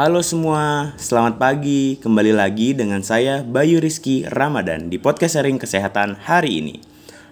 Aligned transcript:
Halo 0.00 0.24
semua, 0.24 0.96
selamat 0.96 1.36
pagi. 1.36 2.00
Kembali 2.00 2.32
lagi 2.32 2.72
dengan 2.72 3.04
saya 3.04 3.44
Bayu 3.44 3.84
Rizky 3.84 4.24
Ramadan 4.24 4.88
di 4.88 4.96
podcast 4.96 5.36
sharing 5.36 5.60
kesehatan 5.60 6.16
hari 6.24 6.64
ini. 6.64 6.80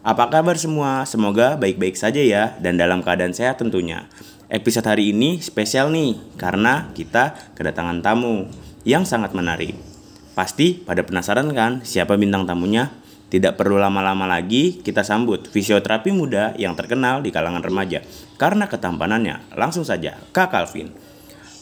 Apa 0.05 0.29
kabar 0.29 0.53
semua? 0.61 1.09
Semoga 1.09 1.57
baik-baik 1.57 1.97
saja 1.97 2.21
ya 2.21 2.61
dan 2.61 2.77
dalam 2.77 3.01
keadaan 3.01 3.33
sehat 3.33 3.57
tentunya. 3.57 4.05
Episode 4.53 4.85
hari 4.85 5.17
ini 5.17 5.41
spesial 5.41 5.89
nih 5.89 6.21
karena 6.37 6.93
kita 6.93 7.57
kedatangan 7.57 8.05
tamu 8.05 8.45
yang 8.85 9.09
sangat 9.09 9.33
menarik. 9.33 9.73
Pasti 10.37 10.77
pada 10.77 11.01
penasaran 11.01 11.49
kan 11.57 11.81
siapa 11.89 12.21
bintang 12.21 12.45
tamunya? 12.45 12.93
Tidak 13.33 13.57
perlu 13.57 13.81
lama-lama 13.81 14.29
lagi, 14.29 14.85
kita 14.85 15.09
sambut 15.09 15.49
fisioterapi 15.49 16.13
muda 16.13 16.53
yang 16.61 16.77
terkenal 16.77 17.25
di 17.25 17.33
kalangan 17.33 17.65
remaja. 17.65 18.05
Karena 18.37 18.69
ketampanannya, 18.69 19.57
langsung 19.57 19.89
saja 19.89 20.21
Kak 20.37 20.53
Calvin. 20.53 21.17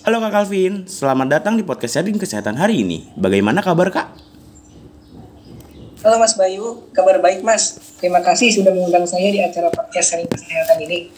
Halo 0.07 0.23
Kak 0.23 0.39
Calvin, 0.39 0.87
selamat 0.87 1.27
datang 1.35 1.59
di 1.59 1.67
podcast 1.67 1.99
sharing 1.99 2.15
kesehatan 2.15 2.55
hari 2.55 2.87
ini. 2.87 3.11
Bagaimana 3.19 3.59
kabar 3.59 3.91
Kak? 3.91 4.15
Halo 6.07 6.23
Mas 6.23 6.39
Bayu, 6.39 6.87
kabar 6.95 7.19
baik 7.19 7.43
Mas. 7.43 7.75
Terima 7.99 8.23
kasih 8.23 8.55
sudah 8.55 8.71
mengundang 8.71 9.03
saya 9.03 9.35
di 9.35 9.43
acara 9.43 9.67
podcast 9.67 10.15
sharing 10.15 10.31
kesehatan 10.31 10.79
ini. 10.87 11.11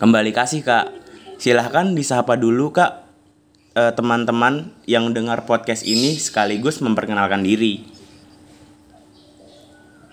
Kembali 0.00 0.32
kasih 0.32 0.64
Kak. 0.64 0.96
Silahkan 1.36 1.92
disapa 1.92 2.40
dulu 2.40 2.72
Kak 2.72 3.04
eh, 3.76 3.92
teman-teman 3.92 4.72
yang 4.88 5.12
dengar 5.12 5.44
podcast 5.44 5.84
ini 5.84 6.16
sekaligus 6.16 6.80
memperkenalkan 6.80 7.44
diri. 7.44 7.84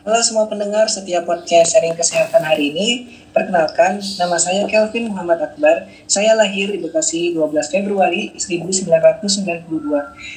Halo 0.04 0.20
semua 0.20 0.52
pendengar 0.52 0.84
setiap 0.92 1.24
podcast 1.24 1.72
sharing 1.72 1.96
kesehatan 1.96 2.44
hari 2.44 2.76
ini. 2.76 3.08
Perkenalkan, 3.32 4.04
nama 4.20 4.36
saya 4.36 4.68
Kelvin 4.68 5.08
Muhammad 5.08 5.40
Akbar. 5.40 5.88
Saya 6.12 6.36
lahir 6.36 6.76
di 6.76 6.84
Bekasi 6.84 7.32
12 7.32 7.72
Februari 7.72 8.36
1992. 8.36 8.84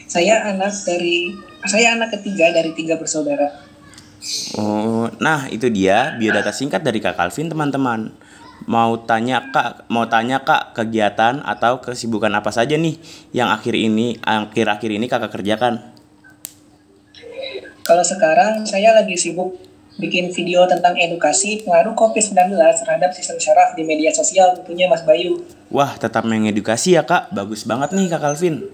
Saya 0.07 0.55
anak 0.55 0.71
dari 0.87 1.35
saya 1.67 1.99
anak 1.99 2.15
ketiga 2.15 2.55
dari 2.55 2.79
tiga 2.79 2.95
bersaudara. 2.95 3.59
Oh, 4.55 5.11
nah 5.19 5.51
itu 5.51 5.67
dia 5.67 6.15
biodata 6.15 6.55
singkat 6.55 6.87
dari 6.87 7.03
Kak 7.03 7.19
Calvin 7.19 7.51
teman-teman. 7.51 8.15
Mau 8.71 9.03
tanya 9.03 9.51
Kak, 9.51 9.91
mau 9.91 10.07
tanya 10.07 10.47
Kak 10.47 10.79
kegiatan 10.79 11.43
atau 11.43 11.83
kesibukan 11.83 12.31
apa 12.39 12.55
saja 12.55 12.79
nih 12.79 13.03
yang 13.35 13.51
akhir 13.51 13.75
ini 13.75 14.15
akhir-akhir 14.23 14.95
ini 14.95 15.11
Kakak 15.11 15.35
kerjakan? 15.35 15.96
Kalau 17.87 18.03
sekarang 18.03 18.67
saya 18.67 18.99
lagi 18.99 19.15
sibuk 19.15 19.63
bikin 19.95 20.35
video 20.35 20.67
tentang 20.67 20.99
edukasi 20.99 21.63
pengaruh 21.63 21.95
COVID-19 21.95 22.59
terhadap 22.59 23.15
sistem 23.15 23.39
syaraf 23.39 23.79
di 23.79 23.87
media 23.87 24.11
sosial 24.11 24.59
tentunya 24.59 24.91
Mas 24.91 25.07
Bayu. 25.07 25.47
Wah, 25.71 25.95
tetap 25.95 26.27
mengedukasi 26.27 26.99
ya 26.99 27.07
Kak. 27.07 27.31
Bagus 27.31 27.63
banget 27.63 27.95
nih 27.95 28.11
Kak 28.11 28.27
Calvin. 28.27 28.67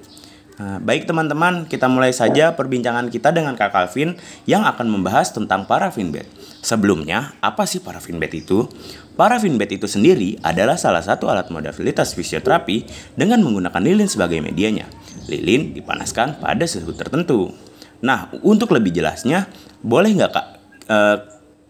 Nah, 0.56 0.80
baik 0.80 1.04
teman-teman, 1.04 1.68
kita 1.68 1.92
mulai 1.92 2.16
saja 2.16 2.56
perbincangan 2.56 3.12
kita 3.12 3.36
dengan 3.36 3.52
Kak 3.52 3.68
Calvin 3.68 4.16
yang 4.48 4.64
akan 4.64 4.88
membahas 4.88 5.28
tentang 5.28 5.68
paraffin 5.68 6.08
bed. 6.08 6.24
Sebelumnya, 6.64 7.36
apa 7.44 7.68
sih 7.68 7.84
paraffin 7.84 8.16
bed 8.16 8.32
itu? 8.32 8.64
Paraffin 9.12 9.60
bed 9.60 9.76
itu 9.76 9.84
sendiri 9.84 10.40
adalah 10.40 10.80
salah 10.80 11.04
satu 11.04 11.28
alat 11.28 11.52
modalitas 11.52 12.16
fisioterapi 12.16 12.88
dengan 13.12 13.44
menggunakan 13.44 13.80
lilin 13.84 14.08
sebagai 14.08 14.40
medianya. 14.40 14.88
Lilin 15.28 15.76
dipanaskan 15.76 16.40
pada 16.40 16.64
suhu 16.64 16.96
tertentu. 16.96 17.71
Nah, 18.02 18.28
untuk 18.42 18.74
lebih 18.74 18.90
jelasnya, 18.90 19.46
boleh 19.78 20.10
nggak 20.10 20.30
kak 20.34 20.46
uh, 20.90 21.16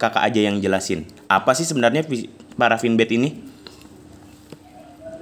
kakak 0.01 0.25
aja 0.33 0.41
yang 0.49 0.59
jelasin 0.59 1.07
apa 1.33 1.57
sih 1.57 1.65
sebenarnya 1.65 2.05
parafin 2.61 2.93
bed 2.93 3.11
ini? 3.17 3.31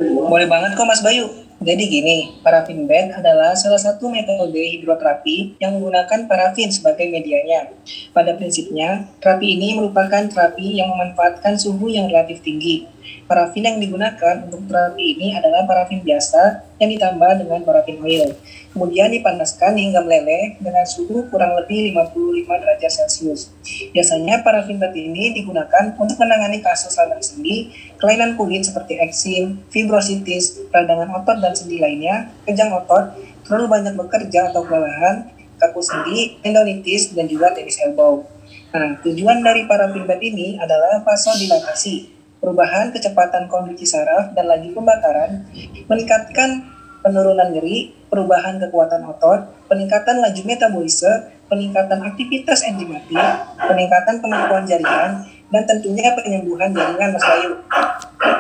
Boleh 0.01 0.51
banget 0.51 0.75
kok 0.75 0.89
Mas 0.89 1.05
Bayu. 1.05 1.29
Jadi 1.61 1.93
gini, 1.93 2.41
parafin 2.41 2.89
bed 2.89 3.13
adalah 3.21 3.53
salah 3.53 3.77
satu 3.77 4.09
metode 4.09 4.57
hidroterapi 4.57 5.61
yang 5.61 5.77
menggunakan 5.77 6.25
parafin 6.25 6.73
sebagai 6.73 7.05
medianya. 7.13 7.69
Pada 8.17 8.33
prinsipnya, 8.33 9.13
terapi 9.21 9.61
ini 9.61 9.77
merupakan 9.77 10.25
terapi 10.25 10.81
yang 10.81 10.89
memanfaatkan 10.89 11.61
suhu 11.61 11.93
yang 11.93 12.09
relatif 12.09 12.41
tinggi. 12.41 12.89
Parafin 13.29 13.69
yang 13.69 13.77
digunakan 13.77 14.41
untuk 14.49 14.65
terapi 14.73 15.21
ini 15.21 15.37
adalah 15.37 15.69
parafin 15.69 16.01
biasa 16.01 16.65
yang 16.81 16.91
ditambah 16.91 17.45
dengan 17.45 17.61
parafin 17.63 18.01
oil. 18.01 18.33
Kemudian 18.73 19.13
dipanaskan 19.13 19.77
hingga 19.77 20.01
meleleh 20.01 20.57
dengan 20.63 20.87
suhu 20.89 21.29
kurang 21.29 21.53
lebih 21.61 21.93
55 21.93 22.49
derajat 22.49 22.91
Celcius. 22.91 23.53
Biasanya 23.93 24.41
parafin 24.41 24.81
bed 24.81 24.97
ini 24.97 25.37
digunakan 25.37 25.93
untuk 26.01 26.17
menangani 26.17 26.65
kasus 26.65 26.97
radang 26.97 27.21
sendi, 27.21 27.75
kelainan 28.01 28.39
kulit 28.41 28.65
seperti 28.65 28.97
eksim, 28.97 29.61
fibrositis, 29.69 30.65
peradangan 30.73 31.21
otot 31.21 31.37
dan 31.43 31.53
sendi 31.53 31.83
lainnya, 31.83 32.33
kejang 32.49 32.73
otot, 32.73 33.13
terlalu 33.45 33.67
banyak 33.69 33.95
bekerja 33.99 34.55
atau 34.55 34.65
kelelahan, 34.65 35.29
kaku 35.61 35.83
sendi, 35.85 36.41
tendonitis, 36.41 37.13
dan 37.13 37.29
juga 37.29 37.53
tenis 37.53 37.77
elbow. 37.85 38.25
Nah, 38.71 39.03
tujuan 39.03 39.43
dari 39.43 39.67
parafin 39.67 40.07
bed 40.07 40.23
ini 40.23 40.57
adalah 40.63 41.03
vasodilatasi, 41.03 42.20
perubahan 42.41 42.91
kecepatan 42.91 43.47
kondisi 43.47 43.85
saraf 43.85 44.33
dan 44.33 44.49
lagi 44.49 44.73
pembakaran, 44.73 45.45
meningkatkan 45.87 46.67
penurunan 47.05 47.53
nyeri, 47.53 47.93
perubahan 48.09 48.61
kekuatan 48.61 49.05
otot, 49.09 49.53
peningkatan 49.69 50.21
laju 50.21 50.43
metabolisme, 50.45 51.33
peningkatan 51.49 52.01
aktivitas 52.01 52.65
enzimatik, 52.65 53.21
peningkatan 53.57 54.21
kemampuan 54.21 54.65
jaringan, 54.65 55.25
dan 55.51 55.63
tentunya 55.67 56.15
penyembuhan 56.17 56.71
jaringan 56.73 57.11
Mas 57.13 57.25
Bayu. 57.25 57.53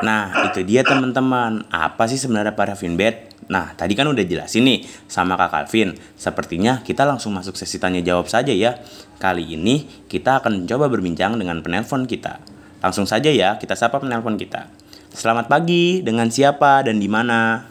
Nah, 0.01 0.49
itu 0.49 0.65
dia 0.65 0.81
teman-teman. 0.87 1.67
Apa 1.69 2.09
sih 2.09 2.17
sebenarnya 2.17 2.57
paraffin 2.57 2.95
bed? 2.97 3.31
Nah, 3.51 3.75
tadi 3.75 3.99
kan 3.99 4.07
udah 4.07 4.23
jelasin 4.23 4.63
nih 4.63 4.87
sama 5.11 5.35
Kak 5.35 5.51
Calvin. 5.51 5.99
Sepertinya 6.15 6.87
kita 6.87 7.03
langsung 7.03 7.35
masuk 7.35 7.59
sesi 7.59 7.83
tanya 7.83 7.99
jawab 7.99 8.31
saja 8.31 8.55
ya. 8.55 8.79
Kali 9.19 9.43
ini 9.59 10.07
kita 10.07 10.39
akan 10.39 10.65
mencoba 10.65 10.87
berbincang 10.87 11.35
dengan 11.35 11.59
penelpon 11.59 12.07
kita. 12.07 12.39
Langsung 12.81 13.05
saja 13.05 13.29
ya, 13.29 13.61
kita 13.61 13.77
sapa 13.77 14.01
penelpon 14.01 14.41
kita. 14.41 14.65
Selamat 15.13 15.53
pagi, 15.53 16.01
dengan 16.01 16.33
siapa 16.33 16.81
dan 16.81 16.97
di 16.97 17.13
mana? 17.13 17.69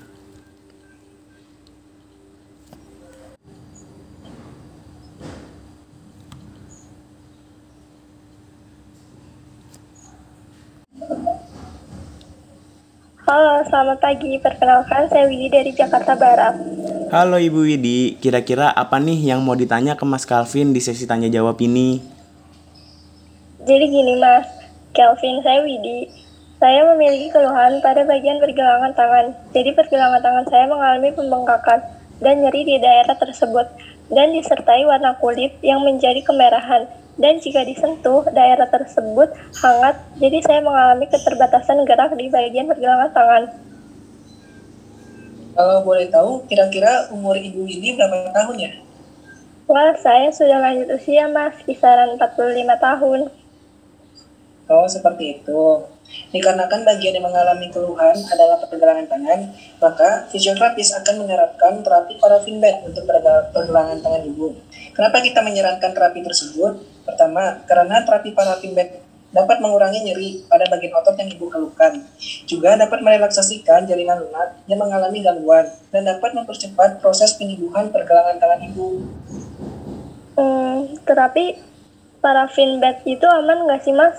Halo, 13.25 13.61
selamat 13.65 13.97
pagi. 14.01 14.37
Perkenalkan, 14.41 15.05
saya 15.09 15.25
Widi 15.25 15.53
dari 15.53 15.69
Jakarta 15.73 16.17
Barat. 16.17 16.53
Halo 17.09 17.37
Ibu 17.37 17.65
Widi, 17.65 18.17
kira-kira 18.17 18.69
apa 18.73 18.97
nih 19.01 19.33
yang 19.33 19.41
mau 19.41 19.57
ditanya 19.57 19.97
ke 19.97 20.05
Mas 20.05 20.25
Calvin 20.25 20.73
di 20.73 20.81
sesi 20.81 21.09
tanya 21.09 21.29
jawab 21.29 21.57
ini? 21.61 21.97
Jadi 23.69 23.85
gini 23.85 24.17
Mas, 24.17 24.48
Calvin, 24.99 25.39
saya 25.39 25.63
Widi. 25.63 26.11
Saya 26.59 26.83
memiliki 26.91 27.31
keluhan 27.31 27.79
pada 27.79 28.03
bagian 28.03 28.35
pergelangan 28.43 28.91
tangan. 28.91 29.31
Jadi 29.55 29.71
pergelangan 29.71 30.19
tangan 30.19 30.45
saya 30.51 30.67
mengalami 30.67 31.15
pembengkakan 31.15 31.79
dan 32.19 32.43
nyeri 32.43 32.67
di 32.67 32.75
daerah 32.83 33.15
tersebut 33.15 33.63
dan 34.11 34.35
disertai 34.35 34.83
warna 34.83 35.15
kulit 35.23 35.55
yang 35.63 35.79
menjadi 35.87 36.19
kemerahan 36.19 36.83
dan 37.15 37.39
jika 37.39 37.63
disentuh 37.63 38.27
daerah 38.31 38.67
tersebut 38.67 39.31
hangat, 39.63 39.95
jadi 40.19 40.39
saya 40.43 40.59
mengalami 40.59 41.07
keterbatasan 41.07 41.87
gerak 41.87 42.15
di 42.19 42.27
bagian 42.27 42.67
pergelangan 42.67 43.11
tangan. 43.15 43.43
Kalau 45.55 45.83
boleh 45.83 46.07
tahu, 46.07 46.43
kira-kira 46.47 47.07
umur 47.11 47.39
ibu 47.39 47.63
ini 47.67 47.95
berapa 47.95 48.35
tahun 48.35 48.55
ya? 48.55 48.71
Wah, 49.67 49.91
saya 49.99 50.31
sudah 50.31 50.63
lanjut 50.63 50.91
usia 50.95 51.27
mas, 51.27 51.55
kisaran 51.67 52.15
45 52.15 52.79
tahun. 52.79 53.19
Oh, 54.69 54.85
seperti 54.85 55.41
itu. 55.41 55.61
Dikarenakan 56.29 56.85
bagian 56.85 57.17
yang 57.17 57.25
mengalami 57.25 57.73
keluhan 57.73 58.13
adalah 58.29 58.61
pergelangan 58.61 59.09
tangan, 59.09 59.49
maka 59.81 60.29
fisioterapis 60.29 60.93
akan 61.01 61.25
menyarankan 61.25 61.81
terapi 61.81 62.21
parafin 62.21 62.61
bed 62.61 62.85
untuk 62.85 63.05
pergelangan 63.53 63.97
tangan 63.97 64.23
ibu. 64.29 64.53
Kenapa 64.93 65.25
kita 65.25 65.41
menyarankan 65.41 65.89
terapi 65.89 66.21
tersebut? 66.21 66.85
Pertama, 67.01 67.65
karena 67.65 68.05
terapi 68.05 68.33
parafin 68.37 68.77
bed 68.77 69.01
dapat 69.29 69.61
mengurangi 69.61 70.01
nyeri 70.05 70.29
pada 70.49 70.65
bagian 70.69 70.93
otot 70.97 71.13
yang 71.17 71.29
ibu 71.29 71.45
keluhkan. 71.49 72.05
Juga 72.49 72.73
dapat 72.77 73.01
merelaksasikan 73.05 73.85
jaringan 73.85 74.25
lunak 74.25 74.57
yang 74.65 74.81
mengalami 74.81 75.21
gangguan 75.21 75.65
dan 75.93 76.09
dapat 76.09 76.33
mempercepat 76.33 77.01
proses 77.01 77.37
penyembuhan 77.37 77.93
pergelangan 77.93 78.41
tangan 78.41 78.61
ibu. 78.69 79.05
Hmm, 80.37 80.93
terapi 81.05 81.57
parafin 82.21 82.81
bed 82.81 83.05
itu 83.05 83.25
aman 83.25 83.69
nggak 83.69 83.81
sih 83.85 83.93
mas? 83.93 84.17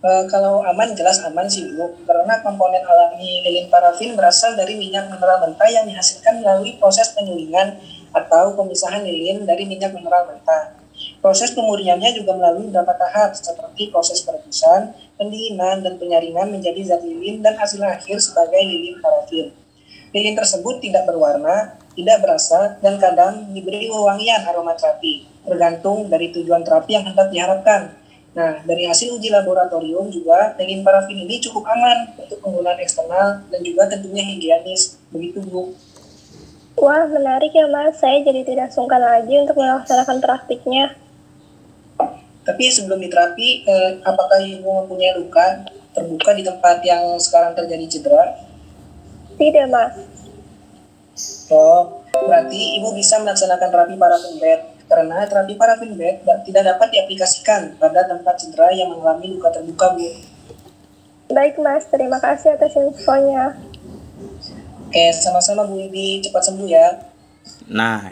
Uh, 0.00 0.24
kalau 0.32 0.64
aman 0.64 0.96
jelas 0.96 1.20
aman 1.28 1.44
sih 1.44 1.76
Bu, 1.76 1.92
karena 2.08 2.40
komponen 2.40 2.80
alami 2.88 3.44
lilin 3.44 3.68
parafin 3.68 4.16
berasal 4.16 4.56
dari 4.56 4.72
minyak 4.80 5.12
mineral 5.12 5.44
mentah 5.44 5.68
yang 5.68 5.84
dihasilkan 5.84 6.40
melalui 6.40 6.72
proses 6.80 7.12
penyulingan 7.12 7.76
atau 8.16 8.56
pemisahan 8.56 9.04
lilin 9.04 9.44
dari 9.44 9.68
minyak 9.68 9.92
mineral 9.92 10.24
mentah. 10.32 10.80
Proses 11.20 11.52
pemurniannya 11.52 12.16
juga 12.16 12.32
melalui 12.32 12.72
beberapa 12.72 12.96
tahap 12.96 13.36
seperti 13.36 13.92
proses 13.92 14.24
perebusan, 14.24 14.96
pendinginan, 15.20 15.84
dan 15.84 16.00
penyaringan 16.00 16.48
menjadi 16.48 16.96
zat 16.96 17.04
lilin 17.04 17.44
dan 17.44 17.60
hasil 17.60 17.84
akhir 17.84 18.24
sebagai 18.24 18.56
lilin 18.56 19.04
parafin. 19.04 19.52
Lilin 20.16 20.32
tersebut 20.32 20.80
tidak 20.80 21.04
berwarna, 21.04 21.76
tidak 21.92 22.24
berasa, 22.24 22.80
dan 22.80 22.96
kadang 22.96 23.52
diberi 23.52 23.92
wewangian 23.92 24.48
aromaterapi, 24.48 25.44
tergantung 25.44 26.08
dari 26.08 26.32
tujuan 26.32 26.64
terapi 26.64 26.96
yang 26.96 27.04
hendak 27.04 27.28
diharapkan. 27.28 27.99
Nah, 28.30 28.62
dari 28.62 28.86
hasil 28.86 29.18
uji 29.18 29.26
laboratorium 29.26 30.06
juga, 30.06 30.54
lilin 30.54 30.86
parafin 30.86 31.18
ini 31.18 31.42
cukup 31.42 31.66
aman 31.66 32.14
untuk 32.14 32.38
penggunaan 32.38 32.78
eksternal 32.78 33.42
dan 33.50 33.60
juga 33.66 33.90
tentunya 33.90 34.22
higienis. 34.22 35.02
Begitu, 35.10 35.42
Bu. 35.42 35.74
Wah, 36.78 37.10
menarik 37.10 37.50
ya 37.50 37.66
mas. 37.66 37.98
Saya 37.98 38.22
jadi 38.22 38.46
tidak 38.46 38.70
sungkan 38.70 39.02
lagi 39.02 39.34
untuk 39.34 39.58
melaksanakan 39.58 40.22
praktiknya. 40.22 40.94
Tapi 42.46 42.64
sebelum 42.70 43.02
diterapi, 43.02 43.66
eh, 43.66 43.90
apakah 44.06 44.40
ibu 44.40 44.64
mempunyai 44.64 45.18
luka 45.18 45.66
terbuka 45.92 46.30
di 46.32 46.46
tempat 46.46 46.80
yang 46.86 47.18
sekarang 47.18 47.52
terjadi 47.58 47.84
cedera? 47.90 48.46
Tidak 49.36 49.66
mas. 49.68 49.92
Oh, 51.50 52.00
berarti 52.14 52.78
ibu 52.78 52.94
bisa 52.94 53.18
melaksanakan 53.18 53.68
terapi 53.68 53.94
parafin 53.98 54.38
bed 54.38 54.79
karena 54.90 55.22
terapi 55.22 55.54
parafin 55.54 55.94
bed 55.94 56.26
tidak 56.42 56.62
dapat 56.66 56.90
diaplikasikan 56.90 57.78
pada 57.78 58.10
tempat 58.10 58.34
cedera 58.42 58.74
yang 58.74 58.90
mengalami 58.90 59.38
luka 59.38 59.54
terbuka, 59.54 59.94
Bu. 59.94 60.10
Baik 61.30 61.62
mas, 61.62 61.86
terima 61.86 62.18
kasih 62.18 62.58
atas 62.58 62.74
infonya. 62.74 63.54
Oke, 64.90 65.14
sama-sama 65.14 65.62
Bu 65.70 65.78
Ibi, 65.78 66.26
cepat 66.26 66.42
sembuh 66.50 66.66
ya. 66.66 67.06
Nah, 67.70 68.10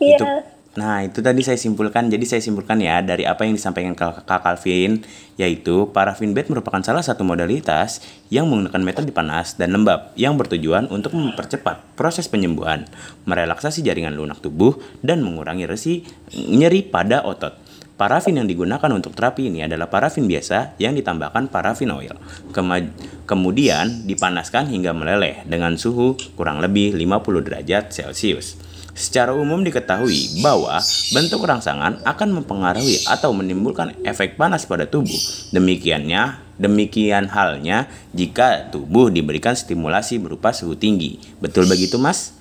Iya. 0.00 0.16
itu 0.16 0.28
Nah, 0.74 1.06
itu 1.06 1.22
tadi 1.22 1.38
saya 1.46 1.54
simpulkan. 1.54 2.10
Jadi 2.10 2.26
saya 2.26 2.42
simpulkan 2.42 2.82
ya 2.82 2.98
dari 2.98 3.22
apa 3.22 3.46
yang 3.46 3.54
disampaikan 3.54 3.94
Kak 3.94 4.26
Calvin, 4.26 5.06
yaitu 5.38 5.86
parafin 5.94 6.34
bed 6.34 6.50
merupakan 6.50 6.82
salah 6.82 7.02
satu 7.02 7.22
modalitas 7.22 8.02
yang 8.26 8.50
menggunakan 8.50 8.82
metode 8.82 9.14
panas 9.14 9.54
dan 9.54 9.70
lembab 9.70 10.10
yang 10.18 10.34
bertujuan 10.34 10.90
untuk 10.90 11.14
mempercepat 11.14 11.94
proses 11.94 12.26
penyembuhan, 12.26 12.90
merelaksasi 13.22 13.86
jaringan 13.86 14.18
lunak 14.18 14.42
tubuh 14.42 14.74
dan 14.98 15.22
mengurangi 15.22 15.70
resi 15.70 16.02
nyeri 16.34 16.82
pada 16.82 17.22
otot. 17.22 17.54
Parafin 17.94 18.34
yang 18.34 18.50
digunakan 18.50 18.90
untuk 18.90 19.14
terapi 19.14 19.46
ini 19.46 19.62
adalah 19.62 19.86
parafin 19.86 20.26
biasa 20.26 20.74
yang 20.82 20.98
ditambahkan 20.98 21.46
parafin 21.46 21.94
oil. 21.94 22.18
Kema- 22.50 22.90
kemudian 23.30 24.02
dipanaskan 24.10 24.66
hingga 24.66 24.90
meleleh 24.90 25.46
dengan 25.46 25.78
suhu 25.78 26.18
kurang 26.34 26.58
lebih 26.58 26.98
50 26.98 27.46
derajat 27.46 27.94
Celcius. 27.94 28.73
Secara 28.94 29.34
umum 29.34 29.58
diketahui 29.66 30.38
bahwa 30.38 30.78
bentuk 31.10 31.42
rangsangan 31.42 32.06
akan 32.06 32.28
mempengaruhi 32.30 33.02
atau 33.10 33.34
menimbulkan 33.34 33.90
efek 34.06 34.38
panas 34.38 34.70
pada 34.70 34.86
tubuh. 34.86 35.18
Demikiannya, 35.50 36.38
demikian 36.62 37.26
halnya 37.26 37.90
jika 38.14 38.70
tubuh 38.70 39.10
diberikan 39.10 39.58
stimulasi 39.58 40.22
berupa 40.22 40.54
suhu 40.54 40.78
tinggi. 40.78 41.18
Betul 41.42 41.66
begitu, 41.66 41.98
Mas? 41.98 42.38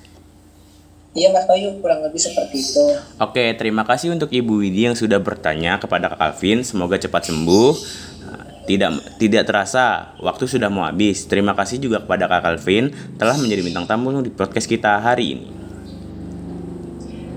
Iya 1.18 1.34
Mas 1.34 1.50
Bayu, 1.50 1.74
kurang 1.82 2.06
lebih 2.06 2.22
seperti 2.22 2.62
itu. 2.62 2.86
Oke, 3.18 3.58
terima 3.58 3.82
kasih 3.82 4.14
untuk 4.14 4.30
Ibu 4.30 4.62
Widi 4.62 4.86
yang 4.86 4.98
sudah 4.98 5.18
bertanya 5.18 5.82
kepada 5.82 6.14
Kak 6.14 6.22
Calvin. 6.22 6.62
Semoga 6.62 7.02
cepat 7.02 7.34
sembuh. 7.34 7.74
Tidak 8.70 9.18
tidak 9.18 9.44
terasa 9.50 10.14
waktu 10.22 10.46
sudah 10.46 10.70
mau 10.70 10.86
habis. 10.86 11.26
Terima 11.26 11.58
kasih 11.58 11.82
juga 11.82 12.02
kepada 12.06 12.30
Kak 12.30 12.46
Calvin 12.46 12.94
telah 13.18 13.38
menjadi 13.42 13.62
bintang 13.66 13.90
tamu 13.90 14.14
di 14.22 14.30
podcast 14.30 14.70
kita 14.70 15.02
hari 15.02 15.38
ini. 15.38 15.63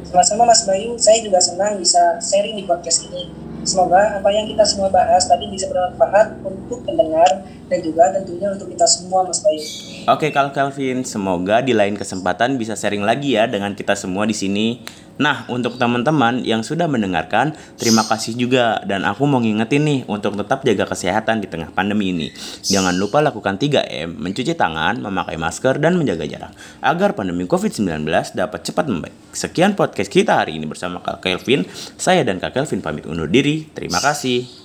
Sama-sama 0.06 0.46
Mas 0.46 0.62
Bayu, 0.62 0.94
saya 0.98 1.18
juga 1.18 1.42
senang 1.42 1.82
bisa 1.82 2.18
sharing 2.22 2.54
di 2.54 2.64
podcast 2.66 3.06
ini. 3.10 3.26
Semoga 3.66 4.22
apa 4.22 4.30
yang 4.30 4.46
kita 4.46 4.62
semua 4.62 4.86
bahas 4.86 5.26
tadi 5.26 5.50
bisa 5.50 5.66
bermanfaat 5.66 6.38
untuk 6.46 6.86
pendengar 6.86 7.26
dan 7.66 7.78
juga 7.82 8.14
tentunya 8.14 8.48
untuk 8.54 8.70
kita 8.70 8.86
semua 8.86 9.26
Mas 9.26 9.42
Bayu. 9.42 9.62
Oke, 10.06 10.30
Kak 10.30 10.54
Calvin, 10.54 11.02
semoga 11.02 11.58
di 11.58 11.74
lain 11.74 11.98
kesempatan 11.98 12.54
bisa 12.54 12.78
sharing 12.78 13.02
lagi 13.02 13.34
ya 13.34 13.50
dengan 13.50 13.74
kita 13.74 13.98
semua 13.98 14.22
di 14.22 14.34
sini. 14.38 14.78
Nah, 15.16 15.48
untuk 15.48 15.80
teman-teman 15.80 16.44
yang 16.44 16.60
sudah 16.60 16.84
mendengarkan, 16.86 17.56
terima 17.80 18.04
kasih 18.04 18.36
juga 18.36 18.84
dan 18.84 19.02
aku 19.08 19.24
mau 19.24 19.40
ngingetin 19.40 19.82
nih 19.82 20.00
untuk 20.06 20.36
tetap 20.36 20.60
jaga 20.60 20.84
kesehatan 20.84 21.40
di 21.40 21.48
tengah 21.48 21.72
pandemi 21.72 22.12
ini. 22.12 22.28
Jangan 22.60 22.94
lupa 23.00 23.24
lakukan 23.24 23.56
3M, 23.56 24.12
mencuci 24.20 24.52
tangan, 24.52 25.00
memakai 25.00 25.40
masker 25.40 25.80
dan 25.80 25.96
menjaga 25.96 26.28
jarak 26.28 26.52
agar 26.84 27.16
pandemi 27.16 27.48
COVID-19 27.48 28.04
dapat 28.36 28.60
cepat 28.60 28.84
membaik. 28.92 29.16
Sekian 29.32 29.72
podcast 29.72 30.12
kita 30.12 30.36
hari 30.36 30.60
ini 30.60 30.68
bersama 30.68 31.00
Kak 31.00 31.24
Kelvin. 31.24 31.64
Saya 31.96 32.20
dan 32.20 32.36
Kak 32.36 32.52
Kelvin 32.52 32.84
pamit 32.84 33.08
undur 33.08 33.26
diri. 33.26 33.64
Terima 33.72 33.98
kasih. 34.04 34.64